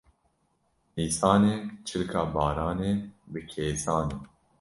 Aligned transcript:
Nîsan 0.97 1.41
e 1.53 1.71
çilka 1.87 2.21
baranê 2.33 2.93
bi 3.31 3.41
kêsane 3.51 4.17